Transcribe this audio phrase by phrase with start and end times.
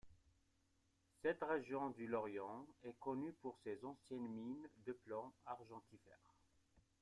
[1.21, 6.35] Cette région du Laurion est connue pour ses anciennes mines de plomb argentifère.